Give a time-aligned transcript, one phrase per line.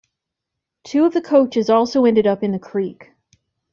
[0.83, 3.11] Two of the coaches also ended up in the creek.